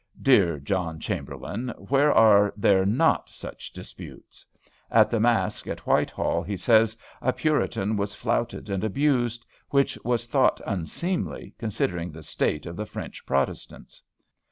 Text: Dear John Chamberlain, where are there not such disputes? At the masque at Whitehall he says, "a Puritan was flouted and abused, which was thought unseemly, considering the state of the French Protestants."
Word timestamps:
Dear 0.19 0.57
John 0.57 0.99
Chamberlain, 0.99 1.69
where 1.77 2.11
are 2.11 2.55
there 2.57 2.87
not 2.87 3.29
such 3.29 3.71
disputes? 3.71 4.43
At 4.89 5.11
the 5.11 5.19
masque 5.19 5.67
at 5.67 5.85
Whitehall 5.85 6.41
he 6.41 6.57
says, 6.57 6.97
"a 7.21 7.31
Puritan 7.31 7.97
was 7.97 8.15
flouted 8.15 8.67
and 8.71 8.83
abused, 8.83 9.45
which 9.69 9.99
was 10.03 10.25
thought 10.25 10.59
unseemly, 10.65 11.53
considering 11.59 12.11
the 12.11 12.23
state 12.23 12.65
of 12.65 12.77
the 12.77 12.85
French 12.87 13.23
Protestants." 13.27 14.01